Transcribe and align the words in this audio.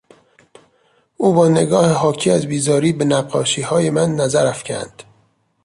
او 1.17 1.33
با 1.33 1.47
نگاه 1.47 1.91
حاکی 1.91 2.31
از 2.31 2.47
بیزاری 2.47 2.93
به 2.93 3.05
نقاشیهای 3.05 3.89
من 3.89 4.15
نظر 4.15 4.47
افکند. 4.47 5.03